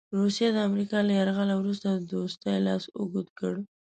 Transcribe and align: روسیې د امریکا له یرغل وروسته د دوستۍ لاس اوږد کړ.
روسیې 0.19 0.47
د 0.51 0.57
امریکا 0.69 0.97
له 1.07 1.13
یرغل 1.19 1.49
وروسته 1.55 1.87
د 1.91 1.99
دوستۍ 2.13 2.55
لاس 2.67 2.83
اوږد 2.97 3.27
کړ. 3.39 3.53